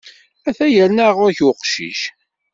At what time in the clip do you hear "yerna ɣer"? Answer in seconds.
0.73-1.31